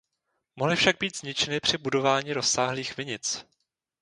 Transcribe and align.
Mohly 0.55 0.75
však 0.75 0.95
být 0.99 1.17
zničeny 1.17 1.59
při 1.59 1.77
budování 1.77 2.33
rozsáhlých 2.33 2.97
vinic. 2.97 3.45